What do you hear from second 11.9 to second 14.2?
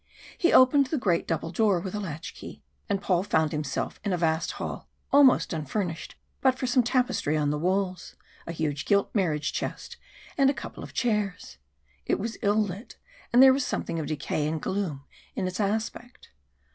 It was ill lit, and there was something of